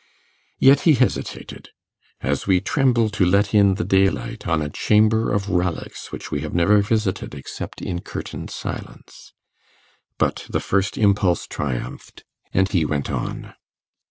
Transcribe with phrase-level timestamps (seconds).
[0.57, 1.69] Yet he hesitated;
[2.21, 6.41] as we tremble to let in the daylight on a chamber of relics which we
[6.41, 9.33] have never visited except in curtained silence.
[10.17, 13.53] But the first impulse triumphed, and he went on.